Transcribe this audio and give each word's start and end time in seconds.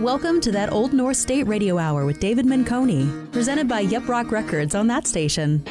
Welcome 0.00 0.40
to 0.40 0.50
that 0.52 0.72
Old 0.72 0.92
North 0.92 1.16
State 1.16 1.44
Radio 1.44 1.78
Hour 1.78 2.06
with 2.06 2.18
David 2.18 2.46
Menconi, 2.46 3.30
presented 3.30 3.68
by 3.68 3.80
Yep 3.80 4.08
Rock 4.08 4.32
Records 4.32 4.74
on 4.74 4.86
that 4.88 5.06
station. 5.06 5.62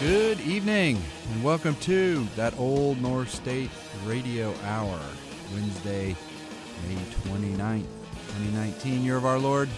Good 0.00 0.40
evening, 0.40 1.02
and 1.32 1.42
welcome 1.42 1.74
to 1.76 2.22
that 2.36 2.56
Old 2.58 3.00
North 3.00 3.30
State 3.30 3.70
Radio 4.04 4.54
Hour, 4.64 5.00
Wednesday, 5.52 6.14
May 6.86 6.94
29th, 7.30 7.86
2019, 8.28 9.02
year 9.02 9.16
of 9.16 9.24
our 9.24 9.38
Lord. 9.38 9.68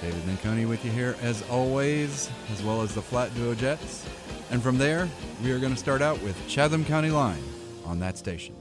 David 0.00 0.22
Menconi 0.22 0.68
with 0.68 0.84
you 0.84 0.90
here 0.90 1.16
as 1.22 1.42
always, 1.50 2.30
as 2.52 2.62
well 2.62 2.80
as 2.80 2.94
the 2.94 3.02
Flat 3.02 3.32
Duo 3.34 3.54
Jets. 3.54 4.08
And 4.50 4.62
from 4.62 4.78
there, 4.78 5.08
we 5.42 5.52
are 5.52 5.60
going 5.60 5.74
to 5.74 5.78
start 5.78 6.02
out 6.02 6.20
with 6.22 6.36
Chatham 6.48 6.84
County 6.84 7.10
Line 7.10 7.44
on 7.84 8.00
that 8.00 8.18
station. 8.18 8.56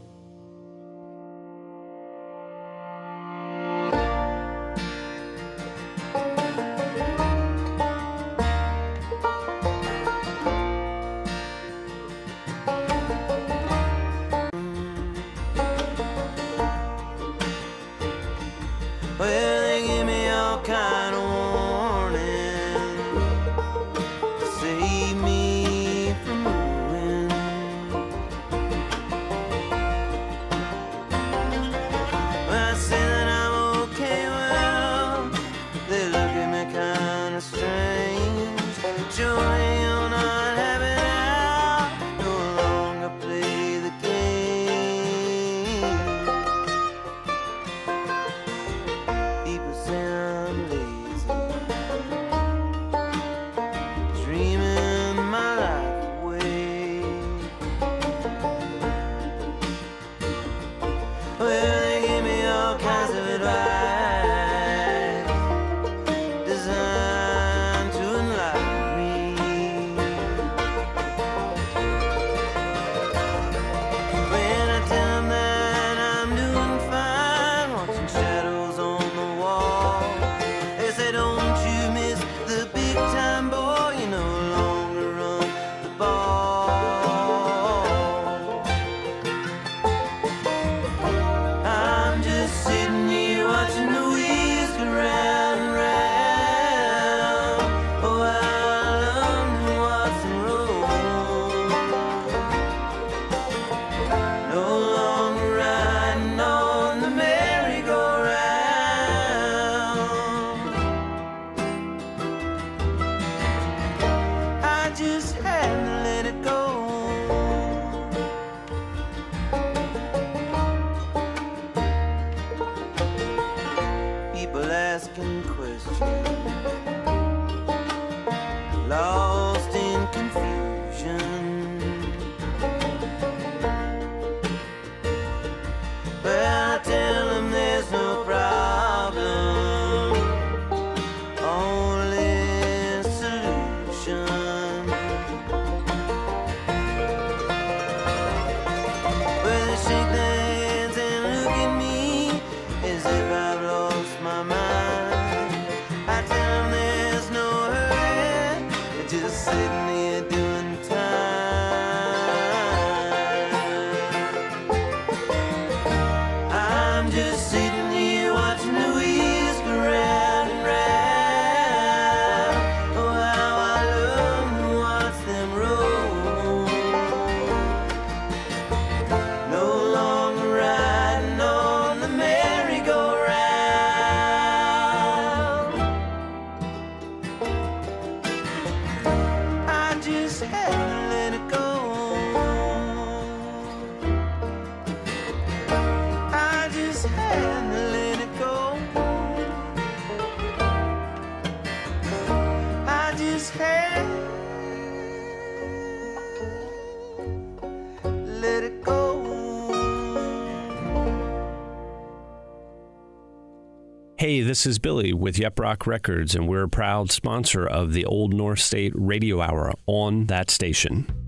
This 214.54 214.68
is 214.68 214.78
Billy 214.78 215.14
with 215.14 215.40
Yep 215.40 215.60
Rock 215.60 215.88
Records, 215.88 216.36
and 216.36 216.48
we're 216.48 216.66
a 216.66 216.70
proud 216.70 217.12
sponsor 217.12 217.66
of 217.66 217.92
the 217.92 218.06
Old 218.06 218.36
North 218.36 218.60
State 218.60 218.94
Radio 218.96 219.42
Hour 219.42 219.74
on 219.88 220.28
that 220.28 220.52
station. 220.52 221.23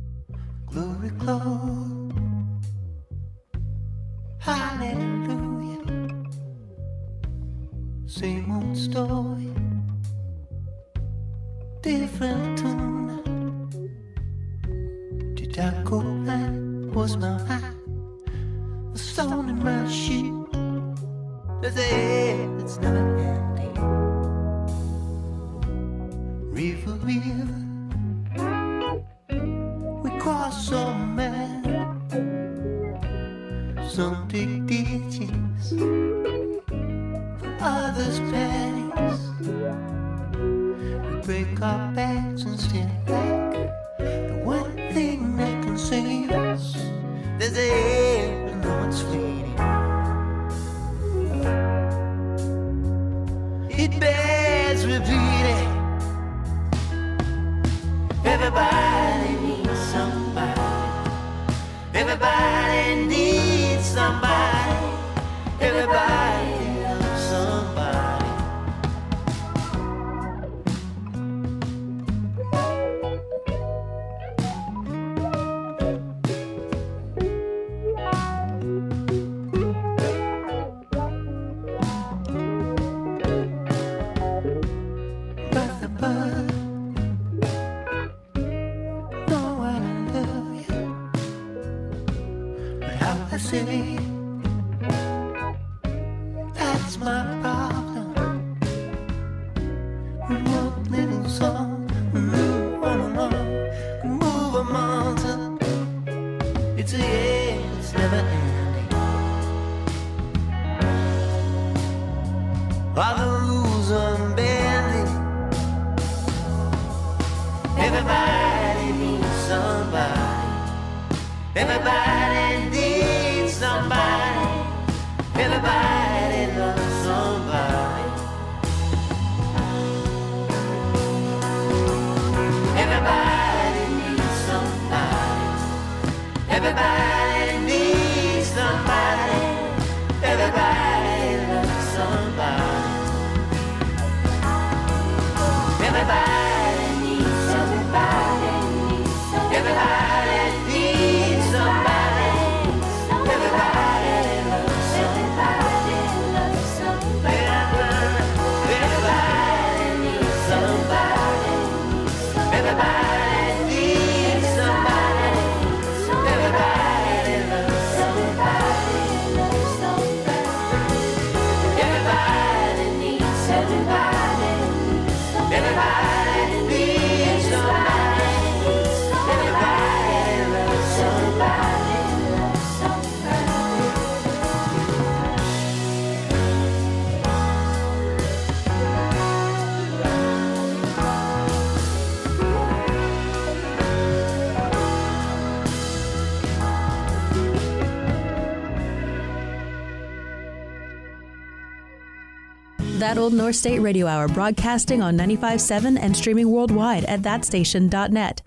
That 203.05 203.19
Old 203.19 203.33
North 203.33 203.55
State 203.55 203.77
Radio 203.81 204.07
Hour, 204.07 204.27
broadcasting 204.27 205.03
on 205.03 205.15
95.7 205.15 205.99
and 206.01 206.17
streaming 206.17 206.49
worldwide 206.49 207.05
at 207.05 207.21
thatstation.net. 207.21 208.41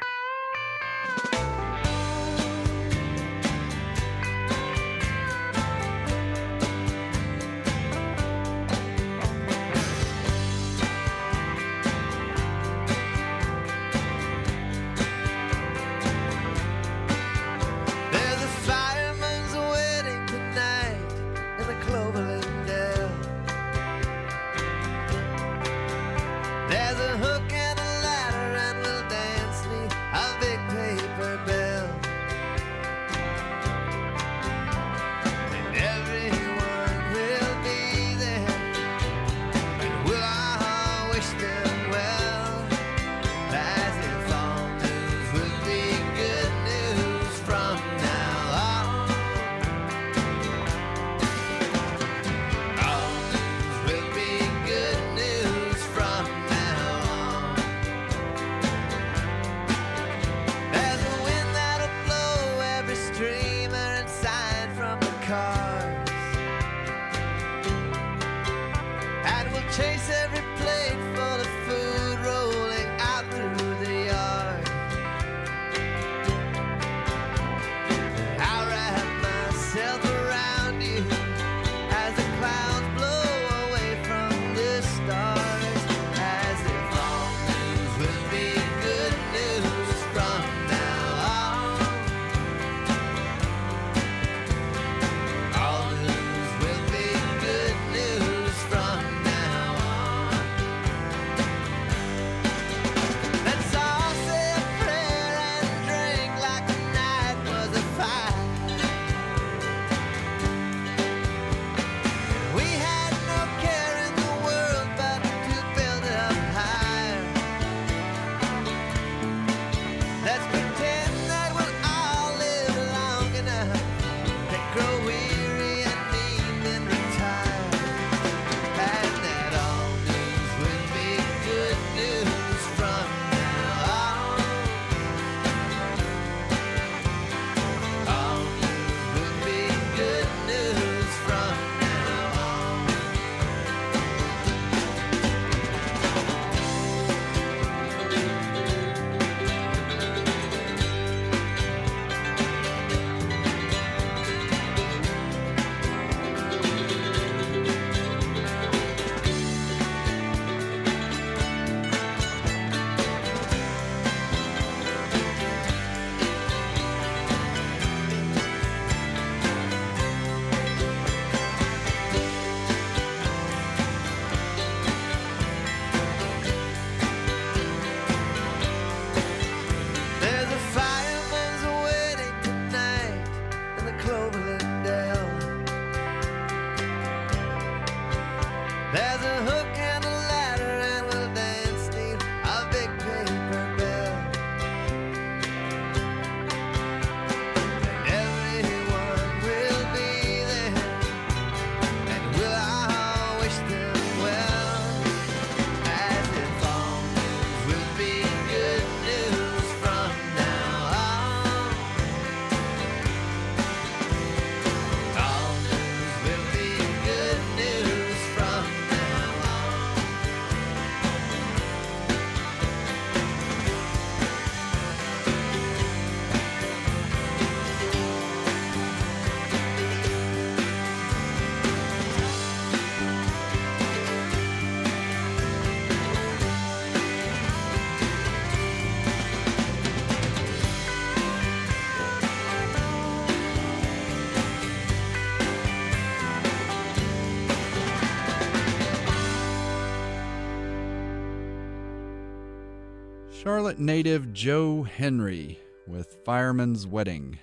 Charlotte 253.42 253.78
native 253.78 254.32
Joe 254.32 254.82
Henry 254.82 255.60
with 255.86 256.18
Fireman's 256.24 256.88
Wedding 256.88 257.38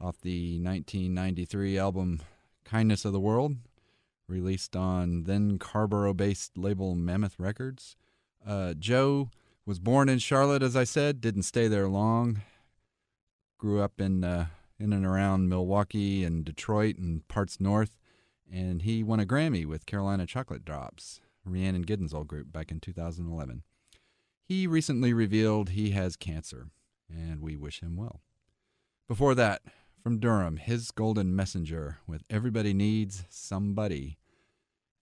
off 0.00 0.20
the 0.20 0.58
1993 0.58 1.78
album 1.78 2.20
Kindness 2.64 3.04
of 3.04 3.12
the 3.12 3.20
World, 3.20 3.54
released 4.26 4.74
on 4.74 5.22
then 5.22 5.56
Carrboro 5.60 6.14
based 6.14 6.58
label 6.58 6.96
Mammoth 6.96 7.38
Records. 7.38 7.94
Uh, 8.44 8.74
Joe 8.74 9.30
was 9.64 9.78
born 9.78 10.08
in 10.08 10.18
Charlotte, 10.18 10.64
as 10.64 10.74
I 10.74 10.82
said, 10.82 11.20
didn't 11.20 11.44
stay 11.44 11.68
there 11.68 11.88
long. 11.88 12.42
Grew 13.56 13.80
up 13.80 14.00
in, 14.00 14.24
uh, 14.24 14.46
in 14.80 14.92
and 14.92 15.06
around 15.06 15.48
Milwaukee 15.48 16.24
and 16.24 16.44
Detroit 16.44 16.96
and 16.98 17.26
parts 17.28 17.60
north, 17.60 17.96
and 18.52 18.82
he 18.82 19.04
won 19.04 19.20
a 19.20 19.24
Grammy 19.24 19.64
with 19.64 19.86
Carolina 19.86 20.26
Chocolate 20.26 20.64
Drops, 20.64 21.20
Rhiannon 21.44 21.84
Giddens' 21.84 22.12
old 22.12 22.26
group, 22.26 22.50
back 22.50 22.72
in 22.72 22.80
2011. 22.80 23.62
He 24.46 24.66
recently 24.66 25.14
revealed 25.14 25.70
he 25.70 25.92
has 25.92 26.16
cancer, 26.16 26.68
and 27.08 27.40
we 27.40 27.56
wish 27.56 27.80
him 27.80 27.96
well. 27.96 28.20
Before 29.08 29.34
that, 29.34 29.62
from 30.02 30.18
Durham, 30.18 30.58
Hiss 30.58 30.90
Golden 30.90 31.34
Messenger 31.34 32.00
with 32.06 32.24
Everybody 32.28 32.74
Needs 32.74 33.24
Somebody, 33.30 34.18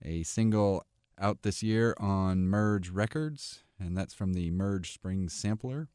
a 0.00 0.22
single 0.22 0.86
out 1.18 1.42
this 1.42 1.60
year 1.60 1.96
on 1.98 2.46
Merge 2.46 2.90
Records, 2.90 3.64
and 3.80 3.96
that's 3.96 4.14
from 4.14 4.34
the 4.34 4.52
Merge 4.52 4.92
Spring 4.92 5.28
Sampler. 5.28 5.88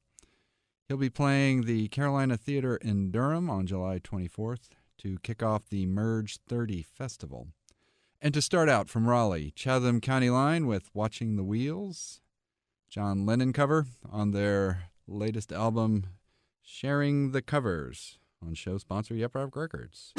He'll 0.89 0.97
be 0.97 1.09
playing 1.09 1.63
the 1.63 1.87
Carolina 1.87 2.35
Theater 2.35 2.75
in 2.75 3.11
Durham 3.11 3.49
on 3.49 3.65
July 3.65 3.99
24th 3.99 4.67
to 4.97 5.19
kick 5.23 5.41
off 5.41 5.69
the 5.69 5.85
Merge 5.85 6.37
30 6.49 6.81
Festival. 6.83 7.47
And 8.21 8.33
to 8.33 8.41
start 8.41 8.67
out 8.67 8.89
from 8.89 9.07
Raleigh, 9.07 9.53
Chatham 9.55 10.01
County 10.01 10.29
Line 10.29 10.67
with 10.67 10.89
Watching 10.93 11.37
the 11.37 11.43
Wheels, 11.45 12.19
John 12.89 13.25
Lennon 13.25 13.51
cover 13.51 13.86
on 14.10 14.32
their 14.32 14.84
latest 15.08 15.51
album, 15.51 16.06
Sharing 16.62 17.32
the 17.32 17.41
Covers, 17.41 18.17
on 18.41 18.53
show 18.53 18.77
sponsor 18.77 19.13
Yep 19.13 19.36
Rock 19.36 19.56
Records. 19.58 20.13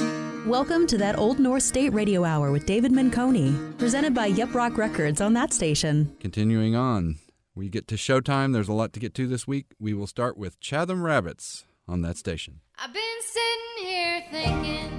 Welcome 0.47 0.87
to 0.89 0.99
that 0.99 1.17
Old 1.19 1.39
North 1.39 1.63
State 1.63 1.95
Radio 1.95 2.25
Hour 2.25 2.53
with 2.53 2.67
David 2.67 2.93
Menconi, 2.93 3.77
presented 3.79 4.13
by 4.13 4.27
Yep 4.27 4.55
Rock 4.55 4.77
Records 4.77 5.23
on 5.23 5.33
that 5.33 5.55
station. 5.55 6.15
Continuing 6.21 6.77
on, 6.77 7.17
we 7.55 7.71
get 7.71 7.89
to 7.89 7.95
showtime. 7.95 8.53
There's 8.53 8.69
a 8.69 8.75
lot 8.75 8.93
to 8.93 9.01
get 9.01 9.15
to 9.15 9.27
this 9.27 9.47
week. 9.47 9.75
We 9.81 9.95
will 9.95 10.07
start 10.07 10.37
with 10.37 10.61
Chatham 10.61 11.03
Rabbits 11.03 11.65
on 11.89 12.03
that 12.03 12.19
station. 12.19 12.61
I've 12.79 12.93
been 12.93 13.03
sitting 13.23 13.89
here 13.89 14.25
thinking 14.31 14.98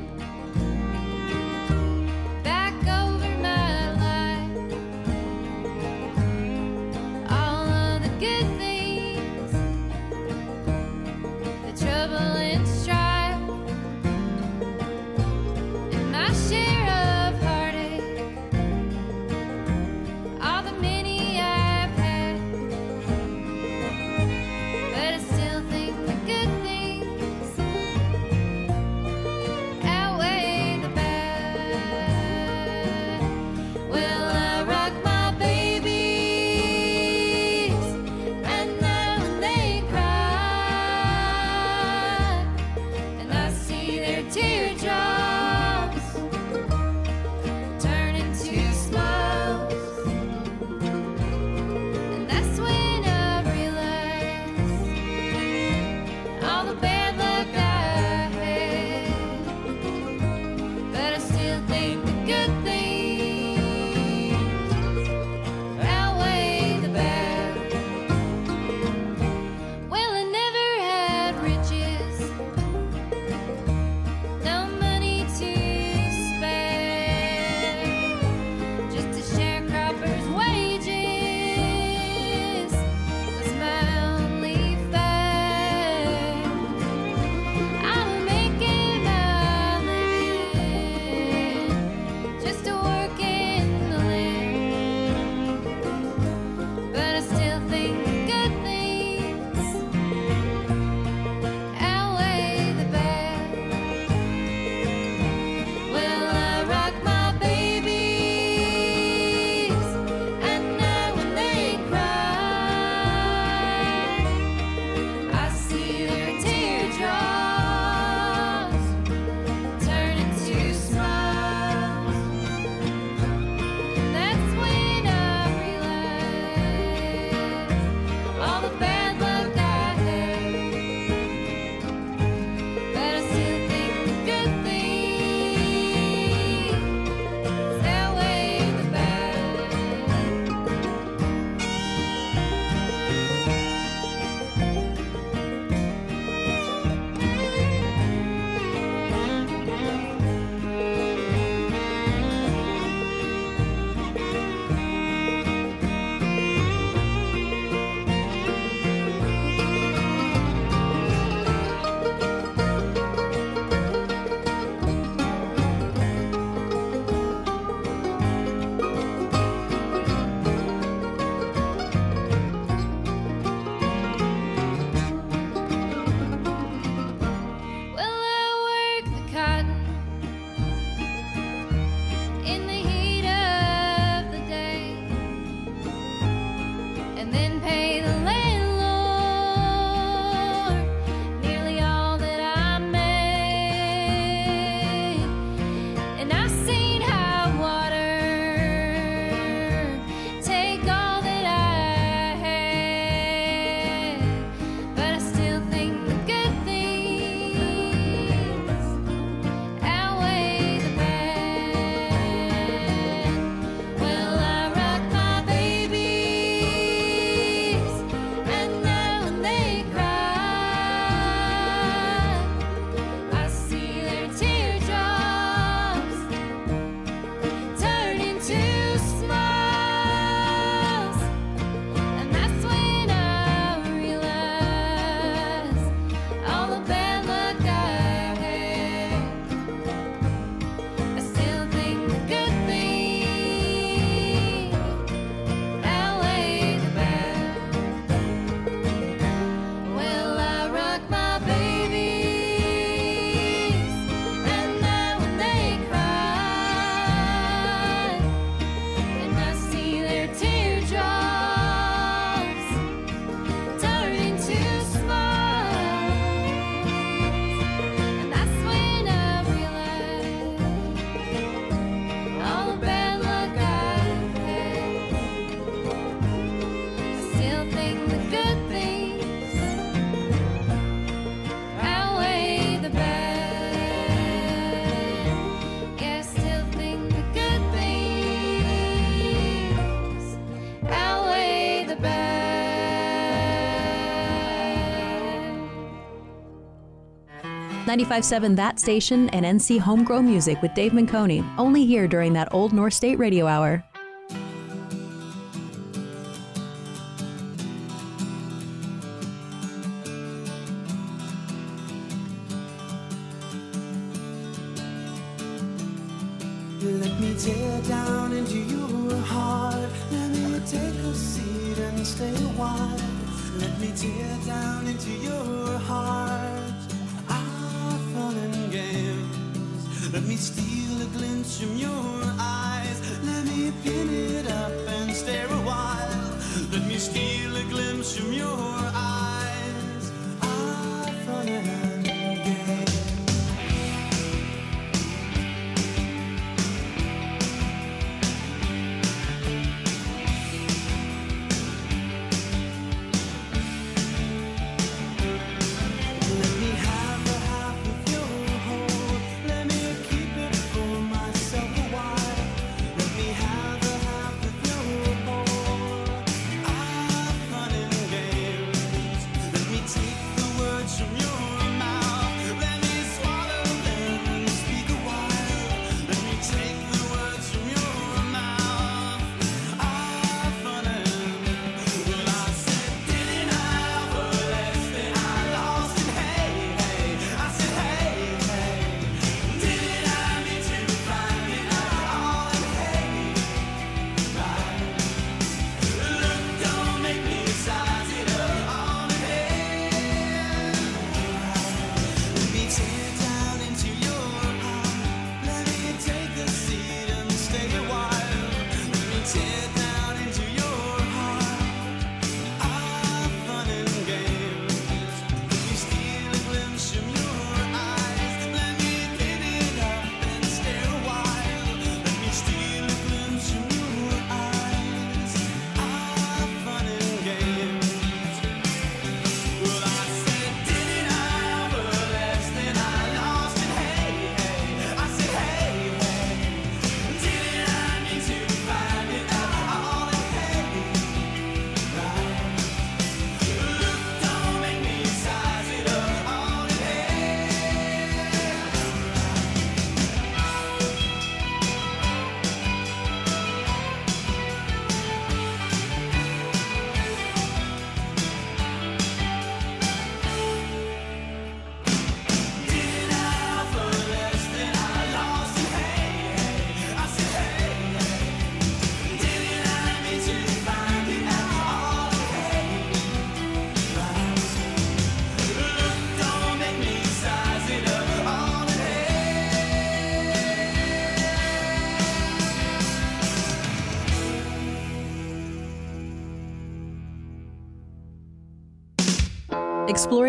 95.7 297.90 298.56
That 298.56 298.80
Station 298.80 299.30
and 299.30 299.44
NC 299.44 299.80
Homegrown 299.80 300.24
Music 300.24 300.62
with 300.62 300.76
Dave 300.76 300.92
Menconi, 300.92 301.44
only 301.58 301.88
here 301.88 302.08
during 302.08 302.34
that 302.34 302.54
Old 302.54 302.72
North 302.72 302.94
State 302.94 303.18
Radio 303.18 303.48
Hour. 303.48 303.84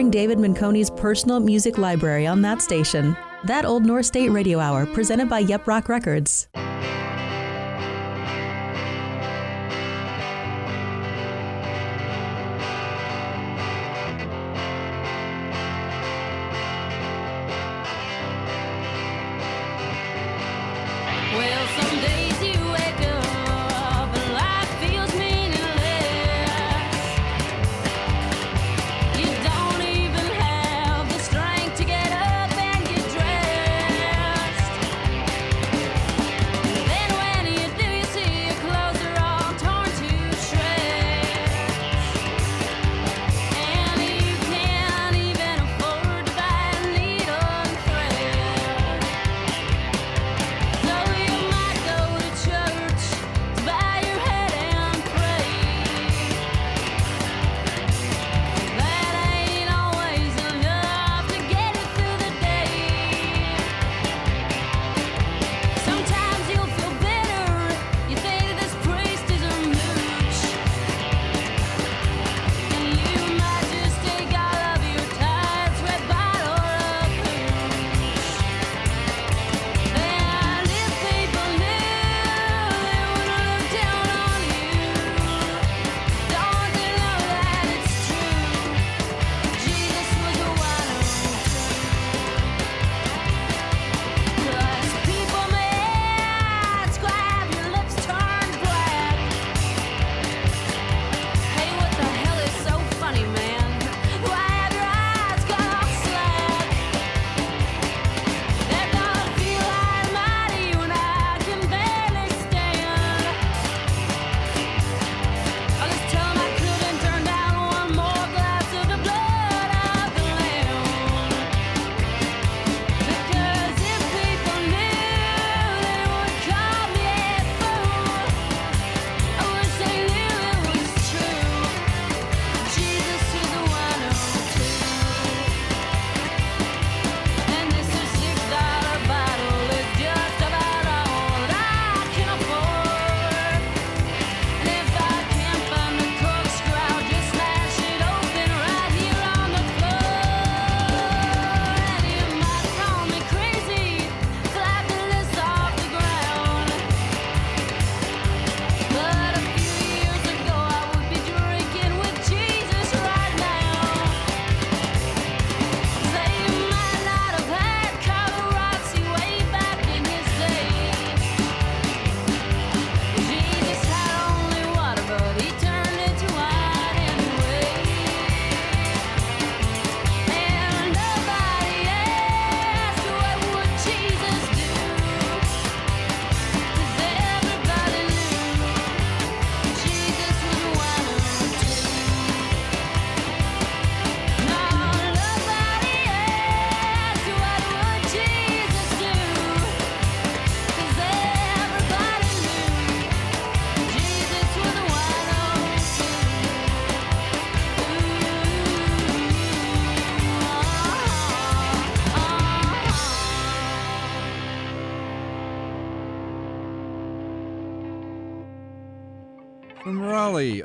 exploring 0.00 0.10
David 0.10 0.38
Menconi's 0.38 0.90
personal 0.90 1.40
music 1.40 1.76
library 1.76 2.26
on 2.26 2.40
that 2.42 2.62
station. 2.62 3.14
That 3.44 3.66
Old 3.66 3.84
North 3.84 4.06
State 4.06 4.30
Radio 4.30 4.58
Hour, 4.58 4.86
presented 4.86 5.28
by 5.28 5.40
Yep 5.40 5.66
Rock 5.66 5.88
Records. 5.88 6.48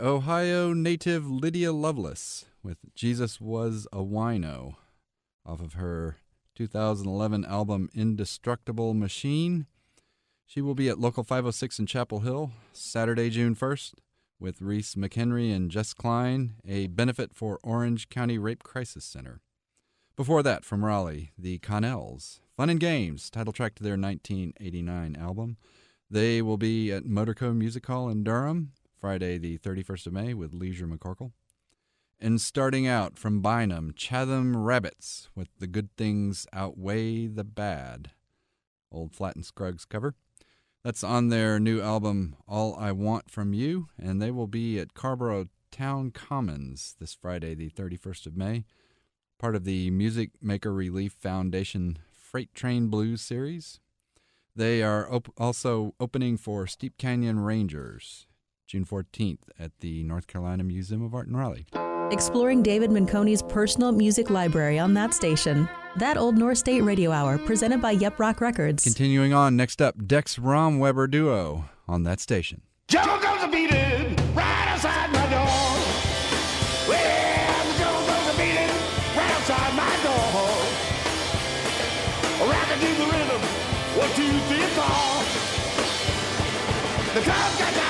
Ohio 0.06 0.72
native 0.72 1.28
Lydia 1.28 1.74
Loveless 1.74 2.46
with 2.62 2.78
Jesus 2.94 3.42
Was 3.42 3.88
a 3.92 4.04
Wino 4.04 4.76
off 5.44 5.60
of 5.60 5.74
her 5.74 6.18
2011 6.54 7.44
album 7.44 7.90
Indestructible 7.92 8.94
Machine. 8.94 9.66
She 10.46 10.62
will 10.62 10.76
be 10.76 10.90
at 10.90 11.00
Local 11.00 11.24
506 11.24 11.80
in 11.80 11.88
Chapel 11.88 12.20
Hill 12.20 12.52
Saturday, 12.72 13.32
June 13.32 13.56
1st 13.56 13.94
with 14.40 14.62
Reese 14.62 14.94
McHenry 14.94 15.52
and 15.52 15.72
Jess 15.72 15.92
Klein, 15.96 16.54
a 16.64 16.86
benefit 16.86 17.34
for 17.34 17.58
Orange 17.64 18.08
County 18.10 18.38
Rape 18.38 18.62
Crisis 18.62 19.06
Center. 19.06 19.42
Before 20.16 20.44
that, 20.44 20.64
from 20.64 20.86
Raleigh, 20.86 21.32
the 21.36 21.58
Connells, 21.58 22.42
Fun 22.56 22.70
and 22.70 22.80
Games, 22.80 23.32
title 23.32 23.54
track 23.54 23.74
to 23.74 23.84
their 23.84 23.98
1989 23.98 25.16
album. 25.16 25.58
They 26.12 26.44
will 26.44 26.58
be 26.58 26.92
at 26.92 27.06
Motorco 27.06 27.56
Music 27.56 27.88
Hall 27.88 28.08
in 28.08 28.24
Durham 28.24 28.74
Friday, 29.00 29.38
the 29.38 29.58
31st 29.58 30.08
of 30.08 30.14
May, 30.14 30.34
with 30.34 30.54
Leisure 30.54 30.88
McCorkle. 30.88 31.32
And 32.20 32.40
starting 32.40 32.88
out 32.88 33.20
from 33.20 33.42
Bynum, 33.42 33.94
Chatham 33.96 34.56
Rabbits 34.56 35.30
with 35.36 35.50
The 35.60 35.68
Good 35.68 35.90
Things 35.98 36.48
Outweigh 36.54 37.28
the 37.28 37.44
Bad. 37.44 38.12
Old 38.92 39.14
Flatt 39.14 39.36
and 39.36 39.46
Scruggs 39.46 39.86
cover. 39.86 40.16
That's 40.84 41.04
on 41.04 41.30
their 41.30 41.60
new 41.60 41.82
album, 41.82 42.36
All 42.48 42.76
I 42.76 42.92
Want 42.92 43.30
From 43.30 43.54
You, 43.54 43.90
and 43.98 44.22
they 44.22 44.32
will 44.32 44.48
be 44.48 44.80
at 44.80 44.94
Carrboro 44.94 45.48
Town 45.72 46.12
Commons 46.12 46.96
this 47.00 47.14
Friday, 47.14 47.54
the 47.54 47.70
31st 47.70 48.28
of 48.28 48.38
May. 48.38 48.64
Part 49.38 49.56
of 49.56 49.66
the 49.66 49.92
Music 49.92 50.32
Maker 50.42 50.74
Relief 50.74 51.14
Foundation 51.14 51.98
Freight 52.14 52.54
Train 52.54 52.88
Blues 52.88 53.22
series. 53.22 53.80
They 54.56 54.82
are 54.82 55.12
op- 55.12 55.34
also 55.38 55.96
opening 56.00 56.38
for 56.38 56.66
Steep 56.66 56.98
Canyon 56.98 57.40
Rangers 57.40 58.28
June 58.68 58.86
14th 58.86 59.40
at 59.60 59.72
the 59.80 60.04
North 60.04 60.28
Carolina 60.28 60.64
Museum 60.64 61.04
of 61.04 61.14
Art 61.14 61.28
in 61.28 61.36
Raleigh. 61.38 61.68
Exploring 62.12 62.62
David 62.64 62.90
Menconi's 62.92 63.42
personal 63.44 63.92
music 63.92 64.30
library 64.30 64.78
on 64.80 64.94
that 64.94 65.14
station. 65.14 65.68
That 65.98 66.18
Old 66.18 66.38
North 66.38 66.58
State 66.58 66.82
Radio 66.82 67.12
Hour, 67.12 67.38
presented 67.40 67.82
by 67.82 67.92
Yep 67.92 68.20
Rock 68.20 68.42
Records. 68.42 68.84
Continuing 68.84 69.34
on, 69.34 69.56
next 69.56 69.82
up, 69.82 69.96
Dex 70.06 70.38
Romweber 70.38 71.10
Duo 71.10 71.66
on 71.88 72.04
that 72.04 72.20
station. 72.20 72.62
Jungle 72.88 73.18
goes 73.20 73.44
a 73.44 73.48
beating 73.48 74.16
right 74.36 74.68
outside 74.68 75.12
my 75.12 75.26
door. 75.30 75.46
Well, 76.88 77.66
the 77.66 77.78
jungle 77.80 78.06
goes 78.06 78.28
a 78.34 78.38
beating 78.38 78.70
right 79.18 79.32
outside 79.32 79.74
my 79.76 79.96
door. 80.06 80.46
Rockin' 82.48 82.80
to 82.80 82.90
the 83.02 83.06
rhythm, 83.06 83.42
one, 83.98 84.10
two, 84.14 84.40
three, 84.50 84.68
four. 84.78 85.24
The 87.16 87.22
tomcats 87.22 87.78
out 87.78 87.85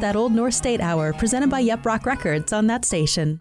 that 0.00 0.16
Old 0.16 0.32
North 0.32 0.54
State 0.54 0.80
Hour, 0.80 1.12
presented 1.12 1.50
by 1.50 1.60
Yep 1.60 1.86
Rock 1.86 2.06
Records 2.06 2.52
on 2.52 2.66
that 2.68 2.84
station. 2.84 3.40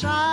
try 0.00 0.25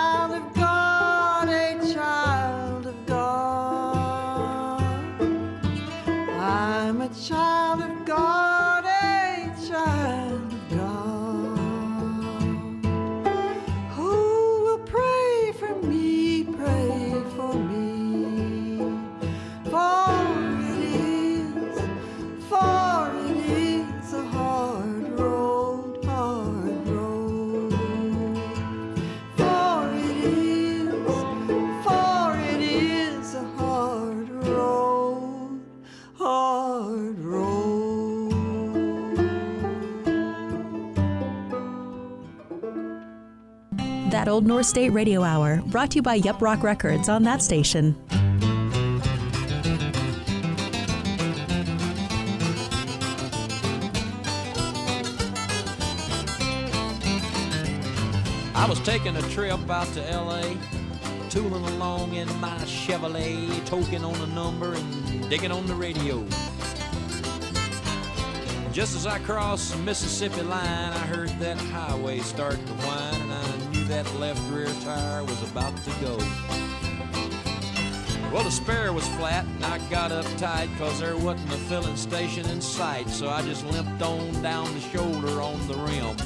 Old 44.44 44.50
North 44.50 44.66
State 44.66 44.90
Radio 44.90 45.22
Hour, 45.22 45.62
brought 45.68 45.92
to 45.92 45.96
you 45.96 46.02
by 46.02 46.16
Yup 46.16 46.42
Rock 46.42 46.62
Records 46.62 47.08
on 47.08 47.22
that 47.22 47.40
station. 47.40 47.96
I 58.54 58.66
was 58.68 58.78
taking 58.80 59.16
a 59.16 59.22
trip 59.30 59.70
out 59.70 59.86
to 59.94 60.00
LA, 60.14 60.42
tooling 61.30 61.64
along 61.64 62.12
in 62.12 62.28
my 62.38 62.58
Chevrolet, 62.66 63.46
toking 63.60 64.04
on 64.04 64.14
a 64.28 64.34
number 64.34 64.74
and 64.74 65.30
digging 65.30 65.52
on 65.52 65.64
the 65.66 65.74
radio. 65.74 66.22
Just 68.74 68.94
as 68.94 69.06
I 69.06 69.20
crossed 69.20 69.72
the 69.72 69.78
Mississippi 69.78 70.42
line, 70.42 70.92
I 70.92 71.06
heard 71.06 71.30
that 71.38 71.56
highway 71.56 72.18
start 72.18 72.56
to 72.56 72.72
whine, 72.84 73.23
that 73.94 74.18
left 74.18 74.40
rear 74.50 74.66
tire 74.82 75.22
was 75.22 75.40
about 75.52 75.72
to 75.84 75.90
go. 76.00 76.18
Well, 78.32 78.42
the 78.42 78.50
spare 78.50 78.92
was 78.92 79.06
flat, 79.10 79.44
and 79.44 79.64
I 79.64 79.78
got 79.88 80.10
uptight 80.10 80.68
because 80.72 80.98
there 80.98 81.16
wasn't 81.16 81.52
a 81.52 81.56
filling 81.68 81.96
station 81.96 82.44
in 82.50 82.60
sight, 82.60 83.08
so 83.08 83.28
I 83.28 83.42
just 83.42 83.64
limped 83.66 84.02
on 84.02 84.42
down 84.42 84.74
the 84.74 84.80
shoulder 84.80 85.40
on 85.40 85.64
the 85.68 85.74
rim. 85.74 86.16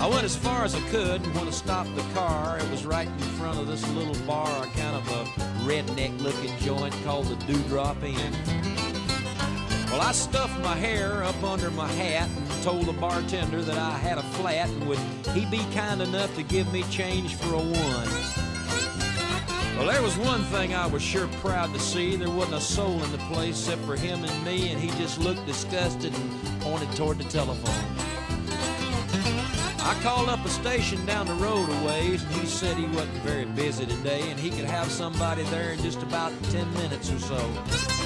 I 0.00 0.08
went 0.10 0.24
as 0.24 0.34
far 0.34 0.64
as 0.64 0.74
I 0.74 0.80
could, 0.88 1.22
and 1.22 1.34
when 1.34 1.46
I 1.46 1.50
stopped 1.50 1.94
the 1.94 2.14
car, 2.14 2.58
it 2.58 2.70
was 2.70 2.86
right 2.86 3.06
in 3.06 3.18
front 3.36 3.58
of 3.58 3.66
this 3.66 3.86
little 3.90 4.16
bar, 4.26 4.64
kind 4.68 4.96
of 4.96 5.06
a 5.10 5.24
redneck 5.68 6.18
looking 6.22 6.56
joint 6.60 6.94
called 7.04 7.26
the 7.26 7.36
Dewdrop 7.44 8.02
Inn. 8.02 8.32
Well, 9.90 10.00
I 10.00 10.12
stuffed 10.12 10.58
my 10.60 10.76
hair 10.76 11.22
up 11.24 11.42
under 11.42 11.70
my 11.70 11.88
hat 11.88 12.30
told 12.62 12.86
the 12.86 12.92
bartender 12.92 13.62
that 13.62 13.78
I 13.78 13.92
had 13.98 14.18
a 14.18 14.22
flat 14.22 14.68
and 14.68 14.88
would 14.88 14.98
he 15.34 15.46
be 15.46 15.64
kind 15.74 16.02
enough 16.02 16.34
to 16.36 16.42
give 16.42 16.72
me 16.72 16.82
change 16.84 17.34
for 17.34 17.54
a 17.54 17.58
one. 17.58 18.08
Well, 19.76 19.86
there 19.86 20.02
was 20.02 20.16
one 20.18 20.42
thing 20.44 20.74
I 20.74 20.86
was 20.86 21.02
sure 21.02 21.28
proud 21.40 21.72
to 21.72 21.78
see. 21.78 22.16
There 22.16 22.30
wasn't 22.30 22.56
a 22.56 22.60
soul 22.60 23.02
in 23.02 23.12
the 23.12 23.18
place 23.18 23.60
except 23.60 23.82
for 23.82 23.96
him 23.96 24.24
and 24.24 24.44
me, 24.44 24.70
and 24.70 24.80
he 24.80 24.90
just 24.98 25.20
looked 25.20 25.46
disgusted 25.46 26.12
and 26.12 26.60
pointed 26.60 26.90
toward 26.96 27.18
the 27.18 27.24
telephone. 27.24 27.84
I 29.80 29.98
called 30.02 30.28
up 30.28 30.44
a 30.44 30.48
station 30.48 31.04
down 31.06 31.26
the 31.26 31.34
road 31.34 31.68
a 31.68 31.86
ways, 31.86 32.24
and 32.24 32.32
he 32.34 32.46
said 32.46 32.76
he 32.76 32.86
wasn't 32.86 33.12
very 33.18 33.44
busy 33.44 33.86
today, 33.86 34.28
and 34.30 34.38
he 34.38 34.50
could 34.50 34.64
have 34.64 34.90
somebody 34.90 35.44
there 35.44 35.72
in 35.72 35.82
just 35.82 36.02
about 36.02 36.32
10 36.50 36.74
minutes 36.74 37.10
or 37.12 37.18
so. 37.20 37.97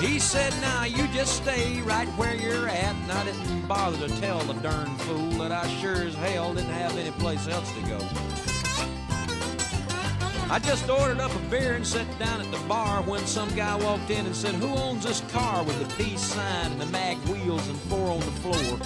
He 0.00 0.20
said, 0.20 0.52
now 0.60 0.84
you 0.84 1.08
just 1.08 1.42
stay 1.42 1.80
right 1.82 2.06
where 2.10 2.36
you're 2.36 2.68
at, 2.68 2.94
and 2.94 3.10
I 3.10 3.24
didn't 3.24 3.66
bother 3.66 4.06
to 4.06 4.20
tell 4.20 4.38
the 4.40 4.52
darn 4.54 4.94
fool 4.98 5.30
that 5.40 5.50
I 5.50 5.66
sure 5.80 6.02
as 6.02 6.14
hell 6.14 6.54
didn't 6.54 6.70
have 6.70 6.96
any 6.96 7.10
place 7.10 7.48
else 7.48 7.72
to 7.72 7.80
go. 7.82 7.98
I 10.50 10.60
just 10.60 10.88
ordered 10.88 11.18
up 11.18 11.34
a 11.34 11.38
beer 11.50 11.74
and 11.74 11.84
sat 11.84 12.06
down 12.20 12.40
at 12.40 12.50
the 12.52 12.60
bar 12.68 13.02
when 13.02 13.26
some 13.26 13.52
guy 13.56 13.74
walked 13.74 14.10
in 14.10 14.24
and 14.24 14.36
said, 14.36 14.54
Who 14.54 14.68
owns 14.68 15.04
this 15.04 15.20
car 15.32 15.64
with 15.64 15.78
the 15.80 16.02
peace 16.02 16.22
sign 16.22 16.72
and 16.72 16.80
the 16.80 16.86
mag 16.86 17.16
wheels 17.28 17.66
and 17.68 17.78
four 17.80 18.08
on 18.08 18.20
the 18.20 18.26
floor? 18.26 18.78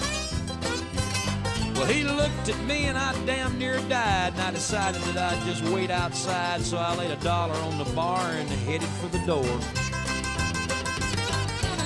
Well, 1.75 1.85
he 1.85 2.03
looked 2.03 2.49
at 2.49 2.59
me 2.65 2.85
and 2.85 2.97
I 2.97 3.13
damn 3.25 3.59
near 3.59 3.77
died, 3.87 4.33
and 4.33 4.41
I 4.41 4.51
decided 4.51 5.01
that 5.03 5.17
I'd 5.17 5.45
just 5.45 5.63
wait 5.65 5.91
outside, 5.91 6.61
so 6.61 6.77
I 6.77 6.95
laid 6.95 7.11
a 7.11 7.17
dollar 7.17 7.53
on 7.53 7.77
the 7.77 7.89
bar 7.91 8.19
and 8.31 8.49
headed 8.49 8.89
for 8.99 9.09
the 9.09 9.23
door. 9.27 9.59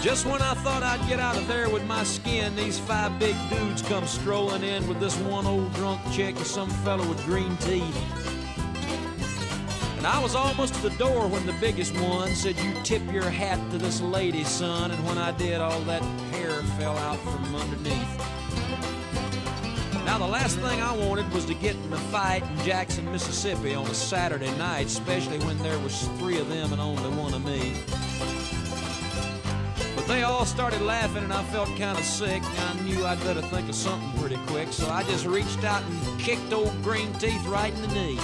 Just 0.02 0.28
when 0.28 0.44
I 0.44 0.54
thought 0.54 0.84
I'd 0.84 1.06
get 1.10 1.20
out 1.20 1.36
of 1.36 1.48
there 1.48 1.70
with 1.70 1.84
my 1.88 2.04
skin, 2.04 2.56
these 2.56 2.78
five 2.78 3.18
big 3.18 3.36
dudes 3.50 3.82
come 3.82 4.06
strolling 4.06 4.64
in 4.64 4.88
with 4.88 5.00
this 5.00 5.18
one 5.18 5.48
old 5.48 5.74
drunk 5.74 6.00
chick 6.14 6.36
and 6.36 6.46
some 6.46 6.70
fellow 6.70 7.08
with 7.10 7.24
green 7.26 7.58
teeth. 7.58 7.98
And 9.98 10.06
I 10.06 10.20
was 10.22 10.36
almost 10.36 10.76
at 10.76 10.84
the 10.84 10.98
door 10.98 11.28
when 11.28 11.48
the 11.48 11.54
biggest 11.54 12.00
one 12.00 12.30
said, 12.36 12.56
You 12.60 12.74
tip 12.84 13.02
your 13.12 13.28
hat 13.28 13.60
to 13.72 13.80
this 13.80 14.00
lady, 14.00 14.44
son. 14.44 14.92
And 14.92 15.04
when 15.04 15.18
I 15.18 15.32
did, 15.32 15.60
all 15.60 15.82
that 15.82 16.04
hair 16.32 16.62
fell 16.78 16.96
out 17.00 17.18
from 17.18 17.56
underneath. 17.56 18.18
Now, 20.06 20.20
the 20.20 20.28
last 20.28 20.60
thing 20.60 20.80
I 20.80 20.96
wanted 20.96 21.30
was 21.34 21.44
to 21.46 21.56
get 21.56 21.76
in 21.76 21.92
a 21.92 21.98
fight 21.98 22.44
in 22.44 22.66
Jackson, 22.66 23.12
Mississippi 23.12 23.74
on 23.74 23.88
a 23.88 23.94
Saturday 23.96 24.56
night, 24.58 24.86
especially 24.86 25.40
when 25.40 25.58
there 25.64 25.80
was 25.80 26.08
three 26.20 26.38
of 26.38 26.48
them 26.50 26.72
and 26.72 26.80
only 26.80 27.10
one 27.18 27.34
of 27.34 27.44
me. 27.44 27.74
They 30.08 30.24
all 30.24 30.46
started 30.46 30.82
laughing 30.82 31.26
and 31.26 31.34
I 31.34 31.44
felt 31.44 31.68
kind 31.78 31.98
of 31.98 32.06
sick. 32.06 32.42
I 32.42 32.80
knew 32.82 33.06
I'd 33.06 33.20
better 33.26 33.42
think 33.42 33.68
of 33.68 33.76
something 33.76 34.20
pretty 34.20 34.38
quick, 34.48 34.72
so 34.72 34.90
I 34.90 35.04
just 35.04 35.26
reached 35.26 35.66
out 35.66 35.84
and 35.84 36.20
kicked 36.20 36.54
old 36.54 36.82
Green 36.82 37.12
Teeth 37.16 37.46
right 37.46 37.74
in 37.74 37.82
the 37.82 37.88
knee. 37.90 38.16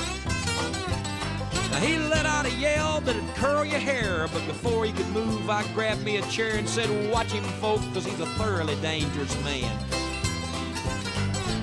Now 1.71 1.79
he 1.79 1.97
let 1.97 2.25
out 2.25 2.45
a 2.45 2.51
yell 2.51 3.01
that'd 3.01 3.21
curl 3.35 3.65
your 3.65 3.79
hair, 3.79 4.29
but 4.31 4.45
before 4.47 4.85
he 4.85 4.93
could 4.93 5.09
move, 5.09 5.49
I 5.49 5.67
grabbed 5.73 6.03
me 6.05 6.17
a 6.17 6.21
chair 6.27 6.55
and 6.55 6.69
said, 6.69 6.87
Watch 7.11 7.33
him, 7.33 7.43
folks, 7.59 7.83
because 7.87 8.05
he's 8.05 8.19
a 8.21 8.27
thoroughly 8.37 8.75
dangerous 8.75 9.35
man. 9.43 9.77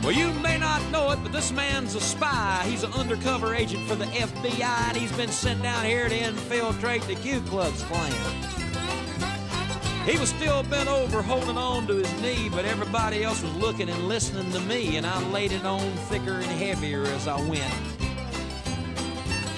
Well, 0.02 0.12
you 0.12 0.32
may 0.40 0.58
not 0.58 0.82
know 0.90 1.12
it, 1.12 1.20
but 1.22 1.32
this 1.32 1.50
man's 1.50 1.94
a 1.94 2.00
spy. 2.00 2.62
He's 2.66 2.82
an 2.82 2.92
undercover 2.92 3.54
agent 3.54 3.86
for 3.86 3.94
the 3.94 4.06
FBI, 4.06 4.88
and 4.88 4.96
he's 4.96 5.12
been 5.12 5.28
sent 5.28 5.62
down 5.62 5.84
here 5.86 6.08
to 6.08 6.14
infiltrate 6.14 7.02
the 7.02 7.14
Ku 7.14 7.40
Klux 7.42 7.82
Klan. 7.84 8.59
He 10.10 10.18
was 10.18 10.30
still 10.30 10.64
bent 10.64 10.88
over, 10.88 11.22
holding 11.22 11.56
on 11.56 11.86
to 11.86 11.94
his 11.94 12.20
knee, 12.20 12.48
but 12.48 12.64
everybody 12.64 13.22
else 13.22 13.42
was 13.44 13.54
looking 13.54 13.88
and 13.88 14.08
listening 14.08 14.50
to 14.50 14.58
me, 14.60 14.96
and 14.96 15.06
I 15.06 15.22
laid 15.30 15.52
it 15.52 15.64
on 15.64 15.88
thicker 16.08 16.32
and 16.32 16.44
heavier 16.46 17.04
as 17.04 17.28
I 17.28 17.40
went. 17.48 17.72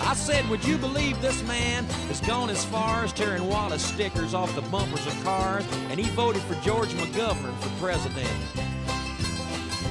I 0.01 0.13
said, 0.13 0.47
Would 0.51 0.63
you 0.63 0.77
believe 0.77 1.19
this 1.23 1.43
man 1.45 1.85
has 2.09 2.21
gone 2.21 2.51
as 2.51 2.67
far 2.67 3.03
as 3.03 3.15
tearing 3.15 3.49
Wallace 3.49 3.83
stickers 3.83 4.35
off 4.35 4.55
the 4.55 4.61
bumpers 4.63 5.07
of 5.07 5.25
cars, 5.25 5.65
and 5.89 5.99
he 5.99 6.11
voted 6.11 6.43
for 6.43 6.55
George 6.57 6.91
McGovern 6.91 7.59
for 7.59 7.71
president? 7.83 8.29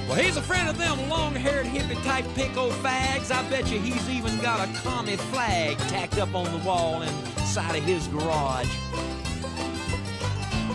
Well, 0.08 0.20
he's 0.20 0.38
a 0.38 0.44
friend 0.44 0.70
of 0.70 0.78
them 0.78 1.10
long 1.10 1.34
haired 1.34 1.66
hippie 1.66 2.02
type 2.04 2.26
pinko 2.36 2.70
fags. 2.84 3.32
I 3.32 3.50
bet 3.50 3.72
you 3.72 3.80
he's 3.80 4.08
even 4.12 4.38
got 4.42 4.60
a 4.60 4.72
commie 4.82 5.18
flag 5.18 5.80
tacked 5.90 6.20
up 6.20 6.36
on 6.36 6.52
the 6.52 6.64
wall 6.64 7.02
inside 7.02 7.78
of 7.78 7.84
his 7.84 8.08
garage. 8.10 8.70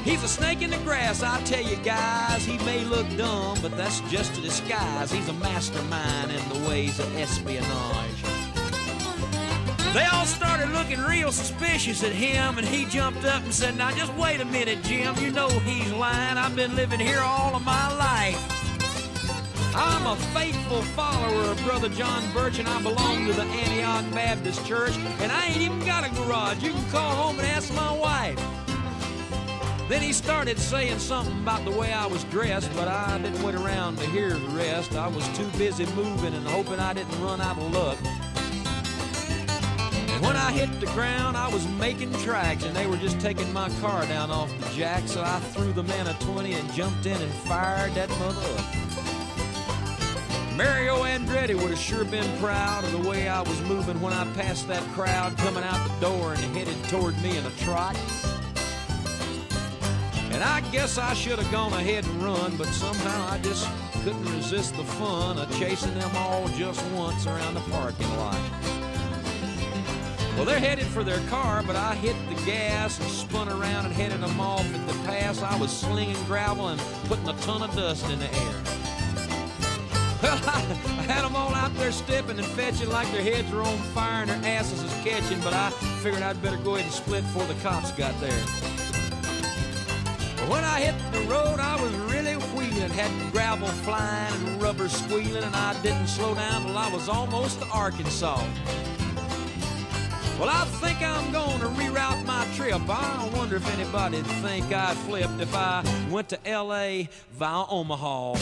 He's 0.07 0.23
a 0.23 0.29
snake 0.29 0.63
in 0.63 0.71
the 0.71 0.79
grass, 0.79 1.25
I 1.25 1.41
tell 1.43 1.61
you 1.61 1.75
guys. 1.79 2.45
He 2.45 2.59
may 2.59 2.85
look 2.85 3.09
dumb, 3.17 3.59
but 3.61 3.77
that's 3.77 4.01
just 4.03 4.39
a 4.39 4.41
disguise. 4.41 5.11
He's 5.11 5.29
a 5.29 5.33
mastermind 5.33 6.31
in 6.31 6.49
the 6.49 6.69
ways 6.69 7.01
of 7.01 7.13
espionage. 7.17 8.23
They 9.93 10.05
all 10.05 10.25
started 10.25 10.69
looking 10.71 11.01
real 11.01 11.33
suspicious 11.33 12.05
at 12.05 12.13
him, 12.13 12.57
and 12.57 12.69
he 12.69 12.85
jumped 12.85 13.25
up 13.25 13.43
and 13.43 13.53
said, 13.53 13.77
Now 13.77 13.91
just 13.91 14.15
wait 14.15 14.41
a 14.41 14.45
minute, 14.45 14.85
Jim. 14.85 15.17
You 15.17 15.33
know 15.33 15.49
he's 15.49 15.93
lying. 15.93 16.39
I've 16.39 16.55
been 16.55 16.77
living 16.77 17.01
here 17.01 17.21
all 17.21 17.57
of 17.57 17.65
my 17.65 17.93
life. 17.97 18.39
I'm 19.75 20.07
a 20.07 20.15
faithful 20.33 20.83
follower 20.83 21.51
of 21.51 21.61
Brother 21.65 21.89
John 21.89 22.23
Birch, 22.33 22.61
and 22.61 22.69
I 22.69 22.81
belong 22.81 23.27
to 23.27 23.33
the 23.33 23.43
Antioch 23.43 24.05
Baptist 24.15 24.65
Church, 24.65 24.97
and 25.19 25.33
I 25.33 25.47
ain't 25.47 25.63
even 25.63 25.85
got 25.85 26.07
a 26.07 26.15
garage. 26.15 26.63
You 26.63 26.71
can 26.71 26.91
call 26.91 27.17
home 27.17 27.39
and 27.41 27.49
ask 27.49 27.75
my 27.75 27.93
wife. 27.93 28.56
Then 29.89 30.03
he 30.03 30.13
started 30.13 30.59
saying 30.59 30.99
something 30.99 31.39
about 31.43 31.65
the 31.65 31.71
way 31.71 31.93
I 31.93 32.07
was 32.07 32.25
dressed, 32.25 32.73
but 32.75 32.89
I 32.89 33.19
didn't 33.19 33.41
wait 33.45 33.55
around 33.55 33.99
to 33.99 34.07
hear 34.07 34.31
the 34.31 34.49
rest. 34.49 34.97
I 34.97 35.07
was 35.07 35.27
too 35.39 35.47
busy 35.57 35.87
moving 35.95 36.35
and 36.35 36.45
hoping 36.49 36.81
I 36.81 36.93
didn't 36.93 37.23
run 37.23 37.41
out 37.41 37.57
of 37.57 37.73
luck. 37.73 37.99
And 40.09 40.25
when 40.25 40.35
I 40.35 40.51
hit 40.51 40.81
the 40.81 40.87
ground, 40.87 41.37
I 41.37 41.49
was 41.49 41.69
making 41.69 42.13
tracks, 42.15 42.65
and 42.65 42.75
they 42.75 42.89
were 42.89 42.97
just 42.97 43.21
taking 43.21 43.53
my 43.53 43.69
car 43.81 44.05
down 44.07 44.33
off 44.33 44.51
the 44.59 44.75
jack, 44.75 45.07
so 45.07 45.23
I 45.23 45.39
threw 45.39 45.73
the 45.73 45.85
man 45.85 46.09
a 46.09 46.15
20 46.15 46.55
and 46.55 46.73
jumped 46.73 47.07
in 47.07 47.21
and 47.21 47.33
fired 47.47 47.95
that 47.95 48.09
mother 48.19 48.41
up. 48.59 48.65
Mario 50.57 51.05
Andretti 51.05 51.55
would 51.55 51.71
have 51.71 51.79
sure 51.79 52.05
been 52.05 52.27
proud 52.39 52.83
of 52.83 52.91
the 52.91 53.09
way 53.09 53.29
I 53.29 53.43
was 53.43 53.61
moving 53.63 54.01
when 54.01 54.15
I 54.15 54.25
passed 54.33 54.67
that 54.67 54.83
crowd 54.95 55.37
coming 55.39 55.63
out 55.63 55.87
the 55.87 56.07
door 56.07 56.33
and 56.33 56.57
headed 56.57 56.83
toward 56.85 57.17
me 57.23 57.37
in 57.37 57.45
a 57.45 57.51
trot. 57.51 57.97
And 60.37 60.45
I 60.45 60.61
guess 60.71 60.99
I 60.99 61.15
should 61.15 61.39
have 61.39 61.51
gone 61.51 61.73
ahead 61.73 62.05
and 62.05 62.23
run, 62.23 62.59
but 62.59 62.67
somehow 62.67 63.27
I 63.31 63.39
just 63.39 63.67
couldn't 64.05 64.23
resist 64.37 64.77
the 64.77 64.85
fun 64.85 65.39
of 65.39 65.51
chasing 65.59 65.95
them 65.95 66.15
all 66.15 66.47
just 66.49 66.85
once 66.91 67.27
around 67.27 67.55
the 67.55 67.61
parking 67.61 68.15
lot. 68.19 68.39
Well, 70.37 70.45
they're 70.45 70.59
headed 70.59 70.85
for 70.89 71.03
their 71.03 71.27
car, 71.31 71.63
but 71.67 71.75
I 71.75 71.95
hit 71.95 72.15
the 72.29 72.35
gas 72.45 73.01
and 73.01 73.09
spun 73.09 73.49
around 73.49 73.87
and 73.87 73.95
headed 73.95 74.21
them 74.21 74.39
off 74.39 74.67
at 74.75 74.87
the 74.87 74.93
pass. 75.07 75.41
I 75.41 75.59
was 75.59 75.75
slinging 75.75 76.23
gravel 76.27 76.69
and 76.69 76.79
putting 77.05 77.31
a 77.31 77.37
ton 77.41 77.63
of 77.63 77.75
dust 77.75 78.05
in 78.11 78.19
the 78.19 78.27
air. 78.27 78.63
Well, 80.23 80.39
I, 80.49 80.61
I 80.99 81.03
had 81.05 81.25
them 81.25 81.35
all 81.35 81.55
out 81.55 81.75
there 81.77 81.91
stepping 81.93 82.37
and 82.37 82.47
fetching 82.49 82.91
like 82.91 83.11
their 83.11 83.23
heads 83.23 83.51
were 83.51 83.63
on 83.63 83.79
fire 83.95 84.25
and 84.25 84.31
their 84.31 84.59
asses 84.59 84.83
is 84.83 84.93
catching, 85.03 85.41
but 85.41 85.55
I 85.55 85.71
figured 86.03 86.23
I'd 86.23 86.43
better 86.43 86.59
go 86.59 86.75
ahead 86.75 86.85
and 86.85 86.93
split 86.93 87.23
before 87.23 87.47
the 87.47 87.55
cops 87.63 87.91
got 87.93 88.21
there. 88.21 88.76
When 90.49 90.63
I 90.63 90.81
hit 90.81 90.95
the 91.13 91.21
road, 91.29 91.59
I 91.59 91.81
was 91.83 91.93
really 92.11 92.35
wheeling, 92.55 92.91
had 92.91 93.11
gravel 93.33 93.69
flying 93.69 94.33
and 94.47 94.63
rubber 94.63 94.89
squealing, 94.89 95.43
and 95.43 95.57
I 95.57 95.81
didn't 95.83 96.07
slow 96.07 96.35
down 96.35 96.67
till 96.67 96.79
I 96.79 96.89
was 96.89 97.09
almost 97.09 97.61
to 97.61 97.67
Arkansas. 97.67 98.41
Well, 100.39 100.49
I 100.49 100.65
think 100.81 101.01
I'm 101.03 101.33
gonna 101.33 101.65
reroute 101.71 102.25
my 102.27 102.47
trip. 102.55 102.81
I 102.89 103.31
wonder 103.35 103.57
if 103.57 103.67
anybody'd 103.75 104.27
think 104.43 104.73
I'd 104.73 104.97
flipped 104.99 105.41
if 105.41 105.55
I 105.55 105.83
went 106.11 106.29
to 106.29 106.49
L.A. 106.49 107.09
via 107.33 107.65
Omaha. 107.69 108.37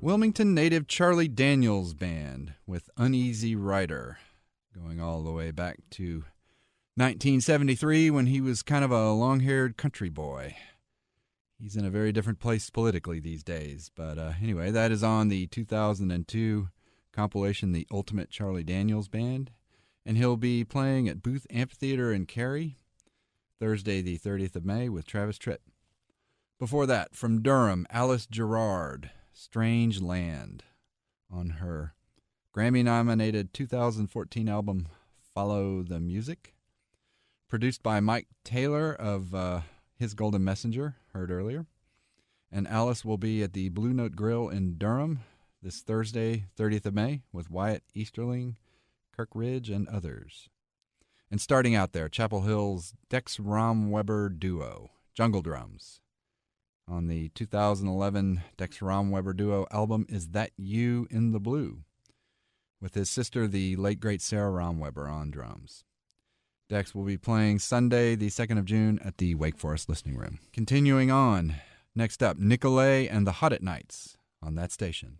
Wilmington 0.00 0.54
native 0.54 0.86
Charlie 0.86 1.26
Daniels 1.26 1.92
Band 1.92 2.52
with 2.66 2.90
Uneasy 2.96 3.56
Rider, 3.56 4.18
going 4.76 5.00
all 5.00 5.22
the 5.22 5.32
way 5.32 5.50
back 5.50 5.78
to 5.90 6.24
1973 6.96 8.10
when 8.10 8.26
he 8.26 8.40
was 8.40 8.62
kind 8.62 8.84
of 8.84 8.90
a 8.90 9.10
long 9.12 9.40
haired 9.40 9.76
country 9.76 10.08
boy. 10.08 10.54
He's 11.58 11.76
in 11.76 11.86
a 11.86 11.90
very 11.90 12.12
different 12.12 12.40
place 12.40 12.68
politically 12.68 13.18
these 13.18 13.42
days. 13.42 13.90
But 13.94 14.18
uh, 14.18 14.32
anyway, 14.42 14.70
that 14.70 14.92
is 14.92 15.02
on 15.02 15.28
the 15.28 15.46
2002 15.46 16.68
compilation, 17.12 17.72
The 17.72 17.86
Ultimate 17.90 18.30
Charlie 18.30 18.64
Daniels 18.64 19.08
Band. 19.08 19.50
And 20.04 20.16
he'll 20.18 20.36
be 20.36 20.62
playing 20.62 21.08
at 21.08 21.22
Booth 21.22 21.46
Amphitheater 21.50 22.12
in 22.12 22.26
Cary 22.26 22.78
Thursday, 23.58 24.02
the 24.02 24.18
30th 24.18 24.56
of 24.56 24.64
May, 24.64 24.88
with 24.88 25.06
Travis 25.06 25.38
Tritt. 25.38 25.58
Before 26.58 26.86
that, 26.86 27.14
from 27.14 27.42
Durham, 27.42 27.86
Alice 27.90 28.26
Gerrard, 28.26 29.10
Strange 29.32 30.00
Land, 30.00 30.64
on 31.30 31.50
her 31.50 31.95
Grammy 32.56 32.82
nominated 32.82 33.52
2014 33.52 34.48
album 34.48 34.88
Follow 35.34 35.82
the 35.82 36.00
Music. 36.00 36.54
Produced 37.50 37.82
by 37.82 38.00
Mike 38.00 38.28
Taylor 38.44 38.94
of 38.94 39.34
uh, 39.34 39.60
Hiss 39.98 40.14
Golden 40.14 40.42
Messenger, 40.42 40.96
heard 41.12 41.30
earlier. 41.30 41.66
And 42.50 42.66
Alice 42.66 43.04
will 43.04 43.18
be 43.18 43.42
at 43.42 43.52
the 43.52 43.68
Blue 43.68 43.92
Note 43.92 44.16
Grill 44.16 44.48
in 44.48 44.78
Durham 44.78 45.20
this 45.60 45.82
Thursday, 45.82 46.46
30th 46.58 46.86
of 46.86 46.94
May, 46.94 47.20
with 47.30 47.50
Wyatt 47.50 47.82
Easterling, 47.92 48.56
Kirk 49.14 49.28
Ridge, 49.34 49.68
and 49.68 49.86
others. 49.88 50.48
And 51.30 51.42
starting 51.42 51.74
out 51.74 51.92
there, 51.92 52.08
Chapel 52.08 52.40
Hill's 52.40 52.94
Dex 53.10 53.36
Romweber 53.36 54.30
Duo, 54.30 54.92
Jungle 55.14 55.42
Drums. 55.42 56.00
On 56.88 57.08
the 57.08 57.28
2011 57.34 58.40
Dex 58.56 58.78
Romweber 58.78 59.36
Duo 59.36 59.66
album, 59.70 60.06
Is 60.08 60.28
That 60.28 60.52
You 60.56 61.06
in 61.10 61.32
the 61.32 61.40
Blue? 61.40 61.82
With 62.86 62.94
his 62.94 63.10
sister, 63.10 63.48
the 63.48 63.74
late 63.74 63.98
great 63.98 64.22
Sara 64.22 64.48
Romweber, 64.48 65.10
on 65.10 65.32
drums. 65.32 65.82
Dex 66.68 66.94
will 66.94 67.02
be 67.02 67.18
playing 67.18 67.58
Sunday, 67.58 68.14
the 68.14 68.28
2nd 68.28 68.60
of 68.60 68.64
June, 68.64 69.00
at 69.04 69.18
the 69.18 69.34
Wake 69.34 69.58
Forest 69.58 69.88
Listening 69.88 70.16
Room. 70.16 70.38
Continuing 70.52 71.10
on, 71.10 71.56
next 71.96 72.22
up, 72.22 72.38
Nicolay 72.38 73.08
and 73.08 73.26
the 73.26 73.32
Hot 73.32 73.52
at 73.52 73.60
Nights 73.60 74.16
on 74.40 74.54
that 74.54 74.70
station. 74.70 75.16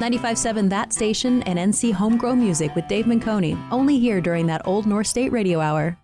95.7 0.00 0.70
That 0.70 0.94
Station 0.94 1.42
and 1.42 1.58
NC 1.58 1.92
Homegrown 1.92 2.38
Music 2.40 2.74
with 2.74 2.88
Dave 2.88 3.04
Menconi, 3.04 3.54
only 3.70 3.98
here 3.98 4.22
during 4.22 4.46
that 4.46 4.66
Old 4.66 4.86
North 4.86 5.06
State 5.06 5.30
Radio 5.30 5.60
Hour. 5.60 5.98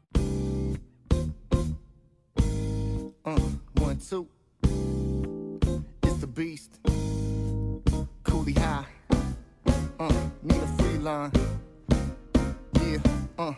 Uh, 3.24 3.40
one, 3.78 3.98
two. 3.98 4.28
It's 6.02 6.16
the 6.20 6.26
beast. 6.26 6.78
Cooley 8.22 8.52
High. 8.52 8.84
Uh, 9.98 10.12
need 10.42 10.62
a 10.62 10.66
free 10.76 10.98
line. 10.98 11.32
Yeah, 12.82 12.98
uh. 13.38 13.54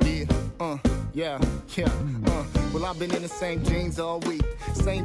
Yeah, 0.00 0.24
uh, 0.58 0.78
yeah, 1.12 1.38
yeah, 1.76 1.84
uh. 2.28 2.44
Well, 2.72 2.86
I've 2.86 2.98
been 2.98 3.14
in 3.14 3.20
the 3.20 3.28
same 3.28 3.62
jeans 3.62 3.98
all 4.00 4.20
week. 4.20 4.35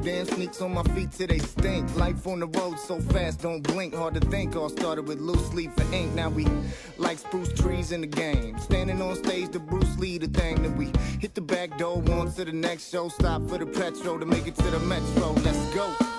Damn 0.04 0.26
sneaks 0.26 0.60
on 0.62 0.74
my 0.74 0.84
feet 0.96 1.12
till 1.12 1.28
they 1.28 1.38
stink. 1.38 1.96
Life 1.96 2.26
on 2.26 2.40
the 2.40 2.48
road 2.48 2.80
so 2.80 3.00
fast, 3.00 3.42
don't 3.42 3.62
blink. 3.62 3.94
Hard 3.94 4.16
to 4.16 4.20
think. 4.20 4.56
All 4.56 4.70
started 4.70 5.08
with 5.08 5.20
loose 5.20 5.54
leaf 5.54 5.70
and 5.78 5.94
ink. 5.94 6.14
Now 6.16 6.30
we 6.30 6.48
like 6.98 7.20
spruce 7.20 7.54
trees 7.54 7.92
in 7.92 8.02
the 8.02 8.08
game. 8.08 8.58
Standing 8.60 9.00
on 9.00 9.16
stage, 9.16 9.52
the 9.52 9.60
Bruce 9.60 9.98
Lee, 10.00 10.18
the 10.18 10.28
thing 10.28 10.64
that 10.64 10.76
we 10.76 10.92
hit 11.20 11.36
the 11.36 11.42
back 11.42 11.78
door, 11.78 11.98
on 12.14 12.32
to 12.34 12.46
the 12.46 12.52
next 12.52 12.90
show. 12.90 13.10
Stop 13.10 13.48
for 13.48 13.60
the 13.60 13.66
petrol 13.68 14.20
to 14.20 14.26
make 14.26 14.48
it 14.48 14.56
to 14.56 14.72
the 14.72 14.80
metro. 14.80 15.34
Let's 15.44 15.76
go. 15.76 16.11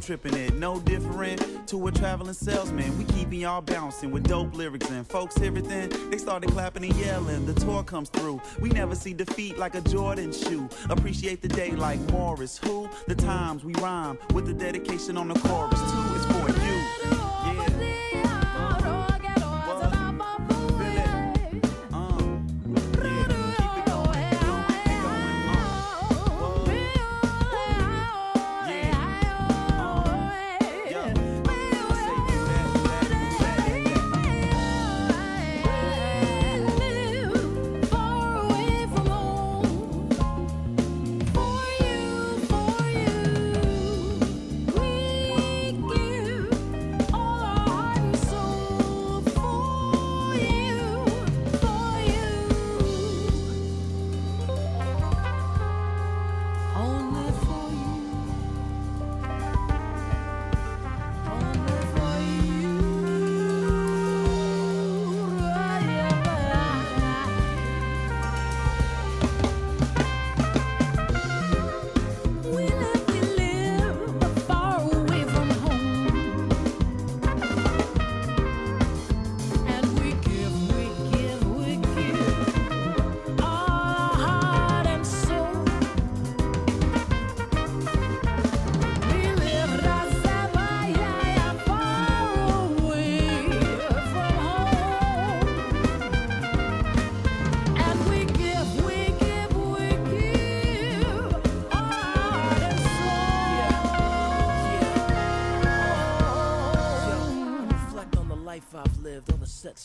Tripping 0.00 0.34
it, 0.34 0.54
no 0.54 0.80
different 0.80 1.68
to 1.68 1.86
a 1.86 1.92
traveling 1.92 2.32
salesman. 2.32 2.96
We 2.98 3.04
keeping 3.04 3.40
y'all 3.40 3.60
bouncing 3.60 4.10
with 4.10 4.24
dope 4.24 4.54
lyrics 4.54 4.90
and 4.90 5.06
folks 5.06 5.40
everything. 5.40 5.90
they 6.10 6.18
started 6.18 6.50
clapping 6.50 6.84
and 6.84 6.94
yelling. 6.96 7.46
The 7.46 7.54
tour 7.54 7.82
comes 7.82 8.08
through. 8.08 8.40
We 8.60 8.70
never 8.70 8.94
see 8.94 9.12
defeat 9.12 9.58
like 9.58 9.74
a 9.74 9.80
Jordan 9.82 10.32
shoe. 10.32 10.68
Appreciate 10.88 11.42
the 11.42 11.48
day 11.48 11.72
like 11.72 12.00
Morris. 12.10 12.58
Who? 12.58 12.88
The 13.06 13.14
times 13.14 13.64
we 13.64 13.74
rhyme 13.74 14.18
with 14.32 14.46
the 14.46 14.54
dedication 14.54 15.16
on 15.16 15.28
the 15.28 15.38
chorus. 15.40 15.80
Two 15.92 15.99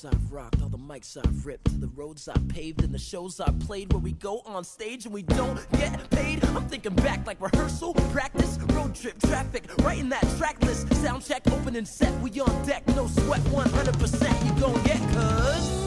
I've 0.04 0.32
rocked, 0.32 0.62
all 0.62 0.68
the 0.68 0.78
mics 0.78 1.16
I've 1.16 1.46
ripped, 1.46 1.80
the 1.80 1.88
roads 1.88 2.28
I've 2.28 2.48
paved, 2.50 2.84
and 2.84 2.94
the 2.94 3.00
shows 3.00 3.40
I've 3.40 3.58
played 3.60 3.94
where 3.94 4.02
we 4.02 4.12
go 4.14 4.42
on 4.46 4.64
stage 4.64 5.06
and 5.06 5.14
we 5.14 5.22
don't 5.22 5.60
get 5.74 6.10
paid. 6.10 6.44
I'm 6.44 6.68
thinking 6.68 6.96
back 6.96 7.26
like 7.26 7.40
rehearsal, 7.40 7.94
practice, 8.12 8.58
road 8.74 8.96
trip, 8.96 9.20
traffic, 9.22 9.64
writing 9.84 10.10
that 10.10 10.28
track 10.38 10.62
list, 10.64 10.94
sound 10.96 11.24
check, 11.24 11.44
opening 11.52 11.86
set, 11.86 12.12
we 12.22 12.42
on 12.42 12.66
deck, 12.66 12.86
no 12.90 13.08
sweat, 13.08 13.42
100% 13.42 14.46
you 14.46 14.62
gon' 14.62 14.84
get, 14.84 15.00
cuz. 15.14 15.85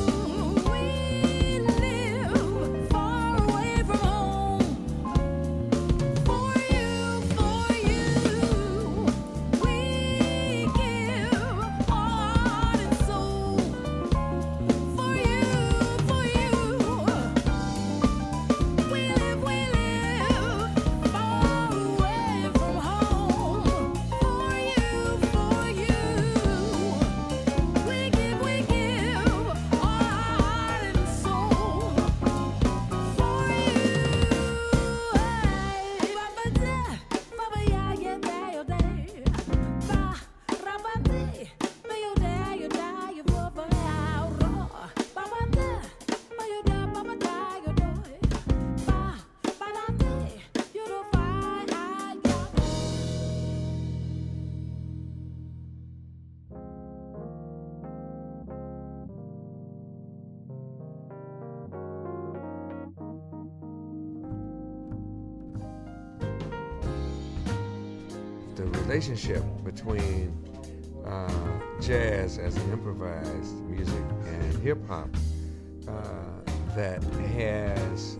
Uh, 75.89 76.28
that 76.76 77.03
has 77.03 78.18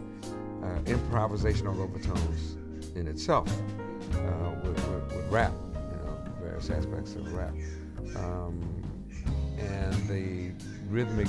uh, 0.63 0.67
improvisational 0.87 1.79
overtones 1.79 2.57
in 2.97 3.07
itself 3.07 3.49
uh, 4.15 4.51
with, 4.65 4.89
with, 4.89 5.13
with, 5.15 5.31
rap, 5.31 5.53
you 5.75 5.97
know, 5.99 6.19
various 6.41 6.69
aspects 6.71 7.15
of 7.15 7.33
rap. 7.33 7.55
Um, 8.17 8.83
and 9.59 9.95
the 10.09 10.51
rhythmic 10.89 11.29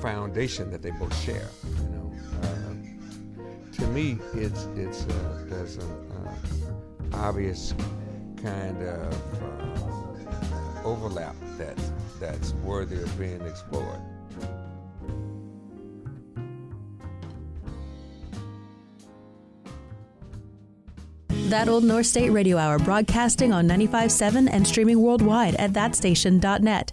foundation 0.00 0.70
that 0.70 0.82
they 0.82 0.92
both 0.92 1.14
share, 1.22 1.48
you 1.82 1.88
know. 1.88 2.12
Uh, 2.42 3.76
to 3.76 3.86
me, 3.88 4.18
it's, 4.34 4.64
it's, 4.76 5.04
uh, 5.06 5.44
there's 5.48 5.76
an 5.76 7.10
obvious 7.12 7.74
kind 8.42 8.82
of 8.82 9.14
overlap 10.86 11.34
that, 11.58 11.76
that's 12.20 12.52
worthy 12.64 13.02
of 13.02 13.18
being 13.18 13.42
explored. 13.42 14.00
That 21.48 21.68
Old 21.68 21.84
North 21.84 22.06
State 22.06 22.30
Radio 22.30 22.56
Hour 22.56 22.76
broadcasting 22.80 23.52
on 23.52 23.68
95.7 23.68 24.48
and 24.50 24.66
streaming 24.66 25.00
worldwide 25.00 25.54
at 25.54 25.72
thatstation.net. 25.72 26.92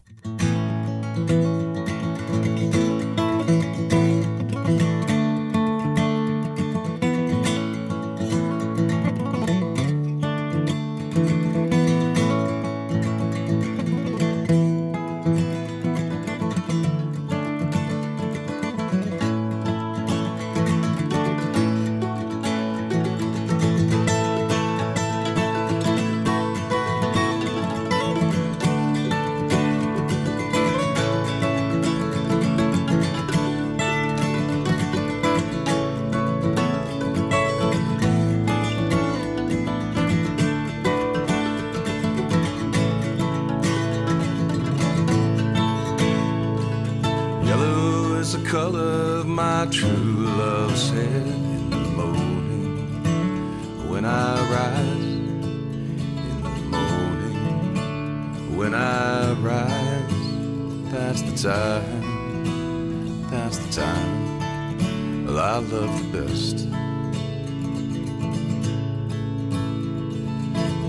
I 65.53 65.57
love 65.57 66.11
the 66.11 66.17
best. 66.17 66.57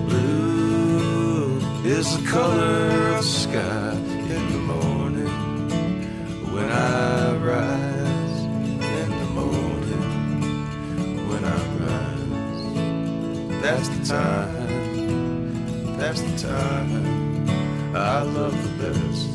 Blue 0.07 1.59
is 1.83 2.17
the 2.17 2.23
color 2.27 3.11
of 3.11 3.17
the 3.17 3.21
sky 3.21 3.91
in 3.93 4.43
the 4.53 4.57
morning 4.57 5.35
when 6.51 6.67
I 6.71 7.35
rise. 7.35 8.39
In 9.01 9.09
the 9.11 9.29
morning 9.37 10.09
when 11.29 11.45
I 11.45 11.61
rise. 11.85 13.61
That's 13.61 13.87
the 13.89 14.01
time. 14.03 15.95
That's 15.99 16.21
the 16.21 16.37
time 16.39 17.95
I 17.95 18.23
love 18.23 18.57
the 18.63 18.69
best. 18.83 19.34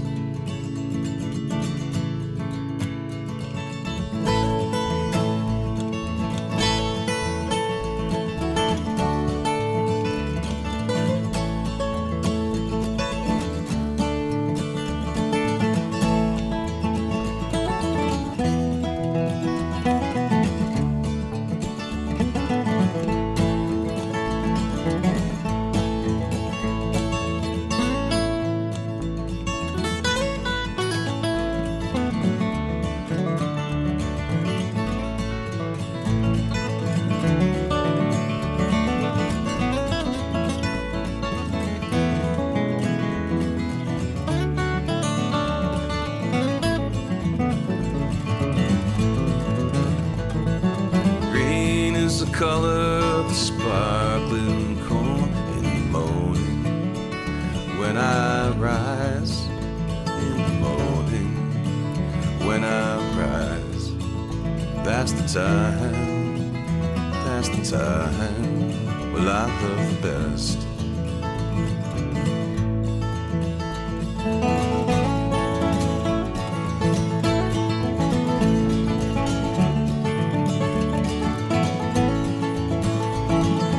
you. 83.43 83.70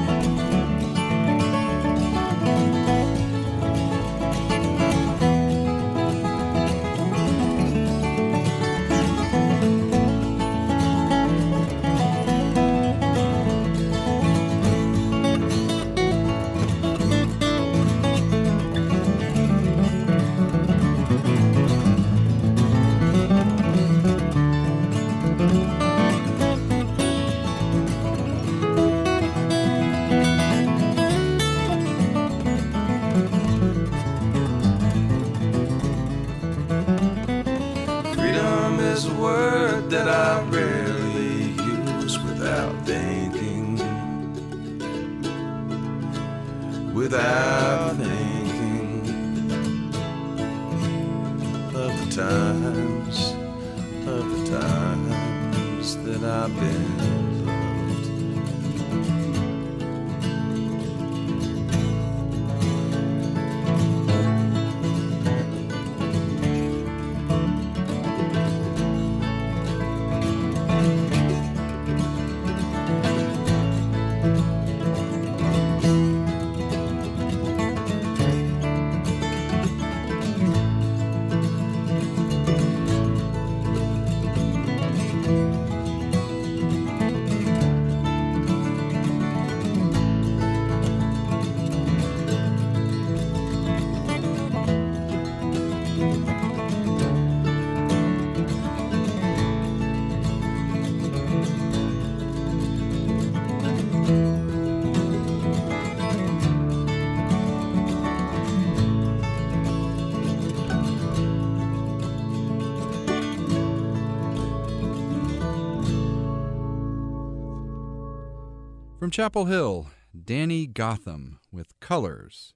From 119.11 119.23
Chapel 119.23 119.43
Hill, 119.43 119.91
Danny 120.23 120.65
Gotham 120.65 121.41
with 121.51 121.77
Colors 121.81 122.53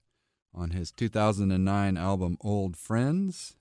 on 0.53 0.69
his 0.69 0.89
2009 0.93 1.97
album 1.97 2.37
Old 2.39 2.77
Friends. 2.77 3.57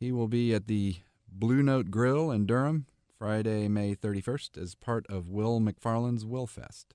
He 0.00 0.10
will 0.10 0.26
be 0.26 0.52
at 0.52 0.66
the 0.66 0.96
Blue 1.30 1.62
Note 1.62 1.92
Grill 1.92 2.32
in 2.32 2.44
Durham 2.44 2.86
Friday, 3.16 3.68
May 3.68 3.94
31st 3.94 4.60
as 4.60 4.74
part 4.74 5.06
of 5.08 5.28
Will 5.28 5.60
McFarland's 5.60 6.24
Willfest. 6.24 6.86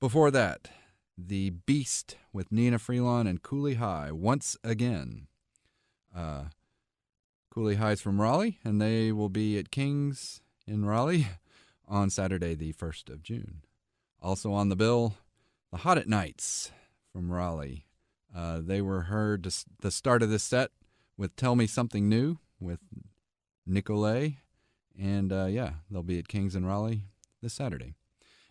Before 0.00 0.30
that, 0.30 0.70
The 1.18 1.50
Beast 1.50 2.16
with 2.32 2.48
Nnenna 2.48 2.80
Freelon 2.80 3.28
and 3.28 3.42
Cooley 3.42 3.74
High 3.74 4.10
once 4.10 4.56
again. 4.64 5.26
Uh, 6.16 6.44
Cooley 7.50 7.74
High's 7.74 8.00
from 8.00 8.18
Raleigh, 8.18 8.58
and 8.64 8.80
they 8.80 9.12
will 9.12 9.28
be 9.28 9.58
at 9.58 9.70
King's 9.70 10.40
in 10.66 10.86
Raleigh 10.86 11.26
on 11.86 12.08
Saturday, 12.08 12.54
the 12.54 12.72
1st 12.72 13.10
of 13.10 13.22
June. 13.22 13.64
Also 14.22 14.52
on 14.52 14.68
the 14.68 14.76
bill, 14.76 15.14
the 15.70 15.78
Hot 15.78 15.96
at 15.96 16.08
Nights 16.08 16.70
from 17.12 17.32
Raleigh. 17.32 17.86
Uh, 18.36 18.60
they 18.62 18.80
were 18.82 19.02
heard 19.02 19.44
to 19.44 19.64
the 19.80 19.90
start 19.90 20.22
of 20.22 20.30
this 20.30 20.42
set 20.42 20.70
with 21.16 21.34
Tell 21.36 21.56
Me 21.56 21.66
Something 21.66 22.08
New 22.08 22.38
with 22.60 22.80
Nicolay. 23.66 24.38
And 24.98 25.32
uh, 25.32 25.46
yeah, 25.46 25.72
they'll 25.90 26.02
be 26.02 26.18
at 26.18 26.28
King's 26.28 26.54
in 26.54 26.66
Raleigh 26.66 27.04
this 27.42 27.54
Saturday. 27.54 27.94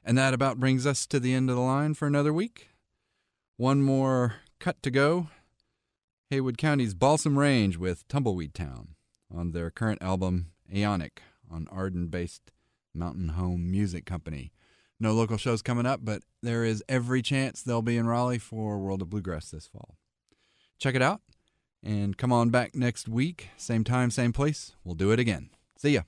And 0.04 0.18
that 0.18 0.34
about 0.34 0.60
brings 0.60 0.88
us 0.88 1.06
to 1.08 1.20
the 1.20 1.34
end 1.34 1.50
of 1.50 1.56
the 1.56 1.62
line 1.62 1.94
for 1.94 2.08
another 2.08 2.34
week. 2.34 2.70
One 3.58 3.84
more 3.84 4.36
cut 4.60 4.82
to 4.84 4.92
go. 4.92 5.28
Haywood 6.30 6.58
County's 6.58 6.94
Balsam 6.94 7.38
Range 7.38 7.78
with 7.78 8.08
Tumbleweed 8.08 8.54
Town 8.54 8.96
on 9.34 9.52
their 9.52 9.70
current 9.70 10.02
album 10.02 10.52
Aeonic 10.74 11.20
on 11.52 11.68
Arden 11.72 12.08
based 12.08 12.52
Mountain 12.94 13.30
Home 13.30 13.70
Music 13.70 14.06
Company. 14.06 14.52
No 15.00 15.14
local 15.14 15.38
shows 15.38 15.62
coming 15.62 15.86
up, 15.86 16.02
but 16.04 16.24
there 16.44 16.64
is 16.66 16.84
every 16.90 17.22
chance 17.22 17.62
they'll 17.62 17.82
be 17.82 17.98
in 17.98 18.08
Raleigh 18.08 18.38
for 18.38 18.80
World 18.80 19.02
of 19.02 19.10
Bluegrass 19.10 19.50
this 19.50 19.68
fall. 19.68 19.96
Check 20.78 20.96
it 20.96 21.02
out 21.02 21.22
and 21.84 22.18
come 22.18 22.34
on 22.34 22.50
back 22.50 22.76
next 22.76 23.08
week. 23.08 23.50
Same 23.58 23.84
time, 23.84 24.12
same 24.12 24.34
place. 24.34 24.74
We'll 24.84 24.96
do 24.96 25.12
it 25.12 25.20
again. 25.20 25.50
See 25.78 25.92
ya. 25.92 26.02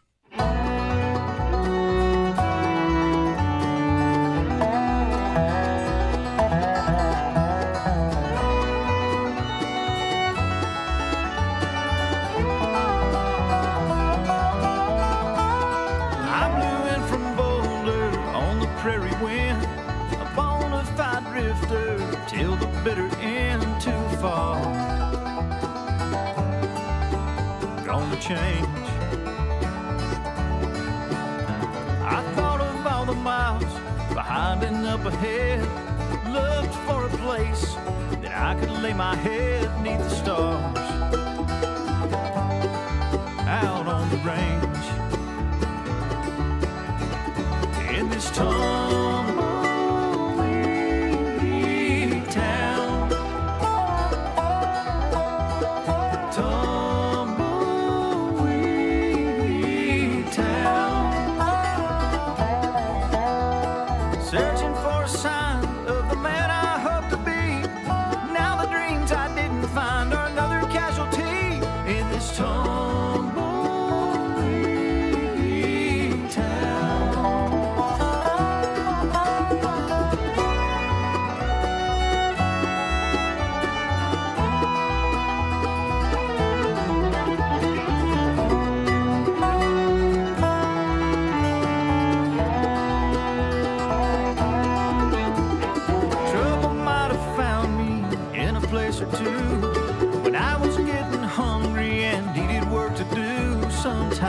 Change. 28.22 28.67
I 32.17 32.22
thought 32.36 32.61
of 32.61 32.86
all 32.86 33.05
the 33.05 33.15
miles 33.15 33.63
behind 34.13 34.63
and 34.63 34.86
up 34.86 35.03
ahead, 35.05 35.61
looked 36.32 36.76
for 36.86 37.07
a 37.07 37.09
place 37.26 37.74
that 38.22 38.32
I 38.32 38.53
could 38.59 38.69
lay 38.84 38.93
my 38.93 39.15
head 39.15 39.67
neath 39.82 39.97
the 39.97 40.09
stars. 40.09 40.78
Out 43.47 43.88
on 43.88 44.07
the 44.11 44.17
range 44.17 44.86
in 47.97 48.07
this 48.09 48.30
tumbleweed 48.30 49.11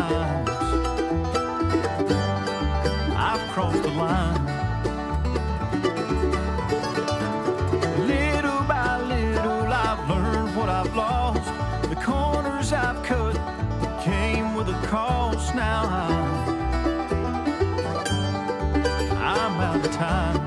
sometimes. 0.09 0.48
I've 3.16 3.50
crossed 3.50 3.82
the 3.82 3.88
line. 3.88 4.46
Little 8.07 8.62
by 8.64 9.00
little, 9.03 9.72
I've 9.72 10.09
learned 10.09 10.57
what 10.57 10.68
I've 10.68 10.94
lost. 10.94 11.44
The 11.88 11.96
corners 11.96 12.72
I've 12.72 13.03
cut 13.03 13.36
came 14.03 14.55
with 14.55 14.68
a 14.68 14.86
cost. 14.86 15.55
Now 15.55 15.82
I'm, 15.84 16.53
I'm 19.18 19.61
out 19.61 19.84
of 19.84 19.92
time 19.92 20.41